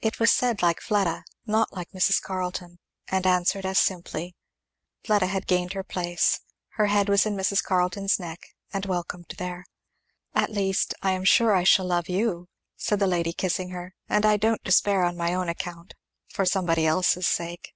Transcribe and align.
It 0.00 0.18
was 0.18 0.32
said 0.32 0.62
like 0.62 0.80
Fleda, 0.80 1.22
not 1.46 1.72
like 1.72 1.92
Mrs. 1.92 2.20
Carleton, 2.20 2.80
and 3.06 3.24
answered 3.24 3.64
as 3.64 3.78
simply. 3.78 4.34
Fleda 5.04 5.26
had 5.28 5.46
gained 5.46 5.74
her 5.74 5.84
place. 5.84 6.40
Her 6.70 6.86
head 6.86 7.08
was 7.08 7.24
in 7.24 7.36
Mrs. 7.36 7.62
Carleton's 7.62 8.18
neck, 8.18 8.40
and 8.72 8.84
welcomed 8.84 9.32
there. 9.38 9.64
"At 10.34 10.50
least 10.50 10.92
I 11.02 11.12
am 11.12 11.22
sure 11.22 11.54
I 11.54 11.62
shall 11.62 11.86
love 11.86 12.08
you," 12.08 12.48
said 12.76 12.98
the 12.98 13.06
lady 13.06 13.32
kissing 13.32 13.68
her, 13.68 13.94
"and 14.08 14.26
I 14.26 14.38
don't 14.38 14.64
despair 14.64 15.04
on 15.04 15.16
my 15.16 15.32
own 15.34 15.48
account, 15.48 15.94
for 16.32 16.44
somebody 16.44 16.84
else's 16.84 17.28
sake." 17.28 17.74